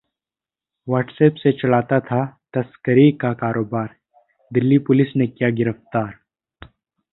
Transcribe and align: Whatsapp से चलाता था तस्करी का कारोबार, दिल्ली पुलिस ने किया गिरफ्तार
Whatsapp 0.87 1.37
से 1.37 1.51
चलाता 1.51 1.99
था 1.99 2.25
तस्करी 2.53 3.11
का 3.11 3.33
कारोबार, 3.33 3.95
दिल्ली 4.53 4.77
पुलिस 4.77 5.15
ने 5.15 5.27
किया 5.27 5.49
गिरफ्तार 5.49 6.13